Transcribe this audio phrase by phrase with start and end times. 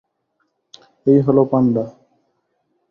[1.07, 1.83] এই হলো পান্ডা।